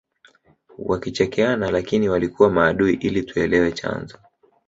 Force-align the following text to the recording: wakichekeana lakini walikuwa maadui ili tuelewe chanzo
wakichekeana 0.77 1.71
lakini 1.71 2.09
walikuwa 2.09 2.49
maadui 2.49 2.93
ili 2.93 3.23
tuelewe 3.23 3.71
chanzo 3.71 4.17